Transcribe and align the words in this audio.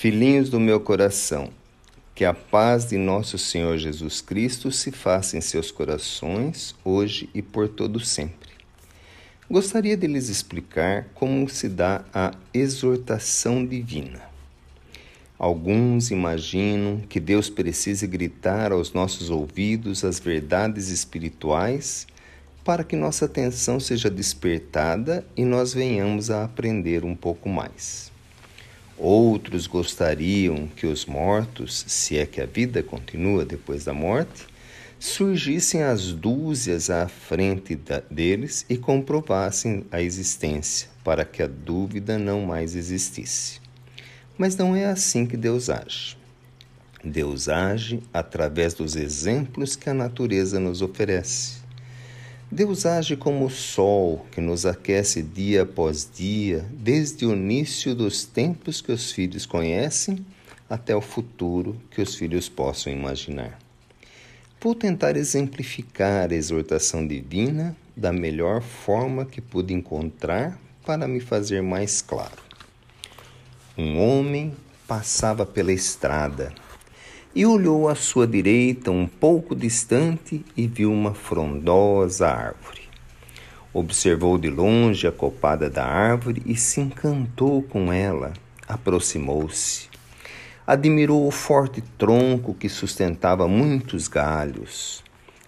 Filhinhos 0.00 0.48
do 0.48 0.60
meu 0.60 0.78
coração, 0.78 1.50
que 2.14 2.24
a 2.24 2.32
paz 2.32 2.86
de 2.86 2.96
nosso 2.96 3.36
Senhor 3.36 3.76
Jesus 3.78 4.20
Cristo 4.20 4.70
se 4.70 4.92
faça 4.92 5.36
em 5.36 5.40
seus 5.40 5.72
corações, 5.72 6.72
hoje 6.84 7.28
e 7.34 7.42
por 7.42 7.66
todo 7.66 7.98
sempre. 7.98 8.50
Gostaria 9.50 9.96
de 9.96 10.06
lhes 10.06 10.28
explicar 10.28 11.08
como 11.14 11.48
se 11.48 11.68
dá 11.68 12.04
a 12.14 12.30
exortação 12.54 13.66
divina. 13.66 14.22
Alguns 15.36 16.12
imaginam 16.12 17.00
que 17.00 17.18
Deus 17.18 17.50
precise 17.50 18.06
gritar 18.06 18.70
aos 18.70 18.92
nossos 18.92 19.30
ouvidos 19.30 20.04
as 20.04 20.20
verdades 20.20 20.90
espirituais 20.90 22.06
para 22.62 22.84
que 22.84 22.94
nossa 22.94 23.24
atenção 23.24 23.80
seja 23.80 24.08
despertada 24.08 25.26
e 25.36 25.44
nós 25.44 25.74
venhamos 25.74 26.30
a 26.30 26.44
aprender 26.44 27.04
um 27.04 27.16
pouco 27.16 27.48
mais. 27.48 28.16
Outros 28.98 29.68
gostariam 29.68 30.66
que 30.66 30.84
os 30.84 31.06
mortos, 31.06 31.84
se 31.86 32.18
é 32.18 32.26
que 32.26 32.40
a 32.40 32.46
vida 32.46 32.82
continua 32.82 33.44
depois 33.44 33.84
da 33.84 33.94
morte, 33.94 34.44
surgissem 34.98 35.84
as 35.84 36.12
dúzias 36.12 36.90
à 36.90 37.06
frente 37.06 37.76
da, 37.76 38.00
deles 38.10 38.66
e 38.68 38.76
comprovassem 38.76 39.84
a 39.92 40.02
existência, 40.02 40.88
para 41.04 41.24
que 41.24 41.40
a 41.42 41.46
dúvida 41.46 42.18
não 42.18 42.40
mais 42.44 42.74
existisse. 42.74 43.60
Mas 44.36 44.56
não 44.56 44.74
é 44.74 44.86
assim 44.86 45.26
que 45.26 45.36
Deus 45.36 45.70
age. 45.70 46.16
Deus 47.04 47.48
age 47.48 48.02
através 48.12 48.74
dos 48.74 48.96
exemplos 48.96 49.76
que 49.76 49.88
a 49.88 49.94
natureza 49.94 50.58
nos 50.58 50.82
oferece. 50.82 51.58
Deus 52.50 52.86
age 52.86 53.14
como 53.14 53.44
o 53.44 53.50
sol 53.50 54.24
que 54.32 54.40
nos 54.40 54.64
aquece 54.64 55.22
dia 55.22 55.64
após 55.64 56.08
dia, 56.10 56.66
desde 56.72 57.26
o 57.26 57.34
início 57.34 57.94
dos 57.94 58.24
tempos 58.24 58.80
que 58.80 58.90
os 58.90 59.12
filhos 59.12 59.44
conhecem 59.44 60.24
até 60.68 60.96
o 60.96 61.02
futuro 61.02 61.78
que 61.90 62.00
os 62.00 62.14
filhos 62.14 62.48
possam 62.48 62.90
imaginar. 62.90 63.58
Vou 64.58 64.74
tentar 64.74 65.14
exemplificar 65.14 66.32
a 66.32 66.34
exortação 66.34 67.06
divina 67.06 67.76
da 67.94 68.14
melhor 68.14 68.62
forma 68.62 69.26
que 69.26 69.42
pude 69.42 69.74
encontrar 69.74 70.58
para 70.86 71.06
me 71.06 71.20
fazer 71.20 71.62
mais 71.62 72.00
claro. 72.00 72.42
Um 73.76 74.00
homem 74.00 74.56
passava 74.86 75.44
pela 75.44 75.72
estrada 75.72 76.54
e 77.38 77.46
olhou 77.46 77.88
à 77.88 77.94
sua 77.94 78.26
direita 78.26 78.90
um 78.90 79.06
pouco 79.06 79.54
distante 79.54 80.44
e 80.56 80.66
viu 80.66 80.92
uma 80.92 81.14
frondosa 81.14 82.26
árvore. 82.26 82.80
Observou 83.72 84.36
de 84.36 84.50
longe 84.50 85.06
a 85.06 85.12
copada 85.12 85.70
da 85.70 85.86
árvore 85.86 86.42
e 86.44 86.56
se 86.56 86.80
encantou 86.80 87.62
com 87.62 87.92
ela. 87.92 88.32
Aproximou-se. 88.66 89.88
Admirou 90.66 91.28
o 91.28 91.30
forte 91.30 91.80
tronco 91.96 92.54
que 92.54 92.68
sustentava 92.68 93.46
muitos 93.46 94.08
galhos. 94.08 95.04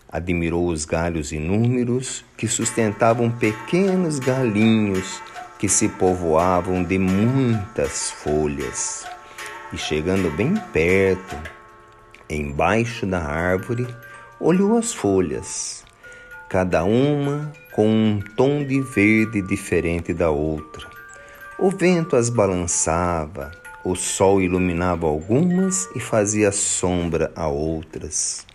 Admirou 0.09 0.69
os 0.69 0.85
galhos 0.85 1.33
inúmeros 1.33 2.25
que 2.37 2.47
sustentavam 2.47 3.29
pequenos 3.29 4.21
galinhos 4.21 5.21
que 5.59 5.69
se 5.69 5.89
povoavam 5.89 6.85
de 6.85 7.01
muitas 7.01 8.13
folhas. 8.13 9.05
E 9.73 9.77
chegando 9.77 10.31
bem 10.31 10.55
perto, 10.73 11.60
embaixo 12.35 13.07
da 13.07 13.23
árvore, 13.23 13.87
olhou 14.39 14.77
as 14.79 14.93
folhas, 14.93 15.85
cada 16.49 16.85
uma 16.85 17.53
com 17.73 17.87
um 17.87 18.21
tom 18.37 18.65
de 18.65 18.81
verde 18.81 19.43
diferente 19.43 20.13
da 20.13 20.31
outra. 20.31 20.89
O 21.59 21.71
vento 21.71 22.17
as 22.17 22.31
balançava, 22.31 23.53
o 23.85 23.95
sol 23.95 24.41
iluminava 24.41 25.07
algumas 25.07 25.89
e 25.95 26.01
fazia 26.01 26.53
sombra 26.53 27.33
a 27.35 27.49
outras. 27.49 28.47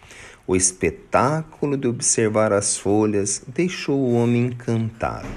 O 0.47 0.55
espetáculo 0.55 1.75
de 1.75 1.87
observar 1.87 2.53
as 2.53 2.77
folhas 2.77 3.41
deixou 3.47 3.99
o 3.99 4.13
homem 4.13 4.47
encantado, 4.47 5.27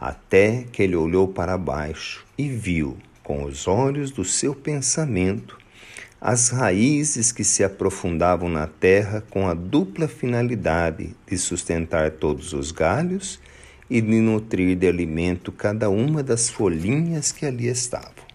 até 0.00 0.64
que 0.72 0.82
ele 0.82 0.96
olhou 0.96 1.28
para 1.28 1.56
baixo 1.56 2.24
e 2.36 2.48
viu, 2.48 2.96
com 3.22 3.44
os 3.44 3.68
olhos 3.68 4.10
do 4.10 4.24
seu 4.24 4.54
pensamento, 4.54 5.56
as 6.20 6.48
raízes 6.48 7.30
que 7.30 7.44
se 7.44 7.62
aprofundavam 7.62 8.48
na 8.48 8.66
terra 8.66 9.22
com 9.30 9.46
a 9.46 9.54
dupla 9.54 10.08
finalidade 10.08 11.14
de 11.24 11.38
sustentar 11.38 12.10
todos 12.10 12.52
os 12.52 12.72
galhos 12.72 13.38
e 13.88 14.00
de 14.00 14.20
nutrir 14.20 14.76
de 14.76 14.88
alimento 14.88 15.52
cada 15.52 15.88
uma 15.88 16.20
das 16.20 16.50
folhinhas 16.50 17.30
que 17.30 17.46
ali 17.46 17.68
estavam. 17.68 18.26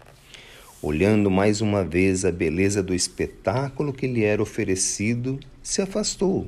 Olhando 0.80 1.30
mais 1.30 1.60
uma 1.60 1.84
vez 1.84 2.24
a 2.24 2.32
beleza 2.32 2.82
do 2.82 2.94
espetáculo 2.94 3.92
que 3.92 4.06
lhe 4.06 4.24
era 4.24 4.42
oferecido, 4.42 5.38
se 5.62 5.82
afastou, 5.82 6.46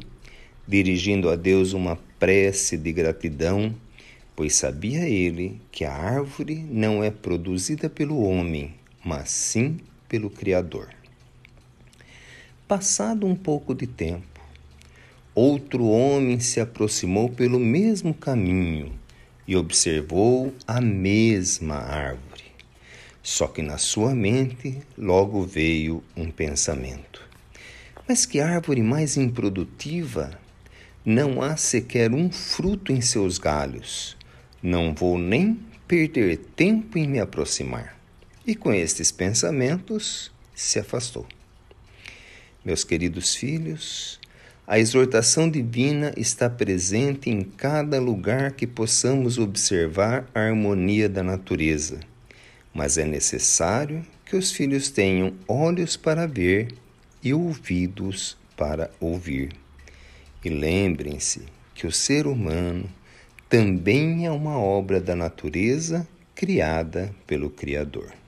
dirigindo 0.66 1.28
a 1.28 1.36
Deus 1.36 1.74
uma 1.74 1.98
prece 2.18 2.78
de 2.78 2.92
gratidão, 2.92 3.74
pois 4.34 4.54
sabia 4.54 5.06
ele 5.06 5.60
que 5.70 5.84
a 5.84 5.92
árvore 5.92 6.66
não 6.70 7.04
é 7.04 7.10
produzida 7.10 7.90
pelo 7.90 8.22
homem, 8.22 8.74
mas 9.04 9.30
sim 9.30 9.78
pelo 10.08 10.30
Criador. 10.30 10.96
Passado 12.68 13.28
um 13.28 13.36
pouco 13.36 13.76
de 13.76 13.86
tempo, 13.86 14.40
outro 15.32 15.86
homem 15.86 16.40
se 16.40 16.58
aproximou 16.58 17.28
pelo 17.28 17.60
mesmo 17.60 18.12
caminho 18.12 18.92
e 19.46 19.54
observou 19.54 20.52
a 20.66 20.80
mesma 20.80 21.76
árvore. 21.76 22.42
Só 23.22 23.46
que 23.46 23.62
na 23.62 23.78
sua 23.78 24.16
mente 24.16 24.82
logo 24.98 25.44
veio 25.44 26.02
um 26.16 26.28
pensamento: 26.28 27.22
Mas 28.08 28.26
que 28.26 28.40
árvore 28.40 28.82
mais 28.82 29.16
improdutiva! 29.16 30.36
Não 31.04 31.40
há 31.40 31.56
sequer 31.56 32.12
um 32.12 32.32
fruto 32.32 32.90
em 32.90 33.00
seus 33.00 33.38
galhos. 33.38 34.16
Não 34.60 34.92
vou 34.92 35.16
nem 35.16 35.60
perder 35.86 36.38
tempo 36.56 36.98
em 36.98 37.06
me 37.06 37.20
aproximar. 37.20 37.96
E 38.44 38.56
com 38.56 38.74
estes 38.74 39.12
pensamentos 39.12 40.32
se 40.52 40.80
afastou. 40.80 41.28
Meus 42.66 42.82
queridos 42.82 43.36
filhos, 43.36 44.18
a 44.66 44.76
exortação 44.76 45.48
divina 45.48 46.12
está 46.16 46.50
presente 46.50 47.30
em 47.30 47.42
cada 47.42 48.00
lugar 48.00 48.50
que 48.54 48.66
possamos 48.66 49.38
observar 49.38 50.28
a 50.34 50.40
harmonia 50.40 51.08
da 51.08 51.22
natureza, 51.22 52.00
mas 52.74 52.98
é 52.98 53.04
necessário 53.04 54.04
que 54.24 54.34
os 54.34 54.50
filhos 54.50 54.90
tenham 54.90 55.32
olhos 55.46 55.96
para 55.96 56.26
ver 56.26 56.74
e 57.22 57.32
ouvidos 57.32 58.36
para 58.56 58.90
ouvir. 58.98 59.50
E 60.44 60.48
lembrem-se 60.48 61.42
que 61.72 61.86
o 61.86 61.92
ser 61.92 62.26
humano 62.26 62.90
também 63.48 64.26
é 64.26 64.30
uma 64.32 64.58
obra 64.58 65.00
da 65.00 65.14
natureza 65.14 66.04
criada 66.34 67.14
pelo 67.28 67.48
Criador. 67.48 68.25